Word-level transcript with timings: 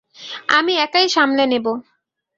আমি 0.49 0.73
একাই 0.77 1.07
সামলে 1.09 1.43
নেব। 1.45 1.65